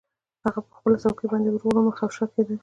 [0.45, 2.55] هغه په خپله څوکۍ باندې ورو ورو مخ او شا کیده